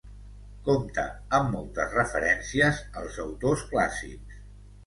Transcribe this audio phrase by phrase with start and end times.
[0.67, 1.03] Compta
[1.39, 4.43] amb moltes referències als autors clàssics.